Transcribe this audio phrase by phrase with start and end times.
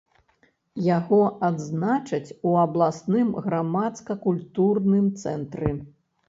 [0.85, 1.19] Яго
[1.49, 5.71] адзначаць у абласным грамадска-культурным цэнтры.